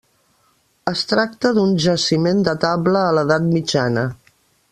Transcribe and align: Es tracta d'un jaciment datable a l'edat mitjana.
Es 0.91 1.03
tracta 1.11 1.51
d'un 1.57 1.75
jaciment 1.85 2.41
datable 2.49 3.05
a 3.11 3.13
l'edat 3.19 3.47
mitjana. 3.53 4.09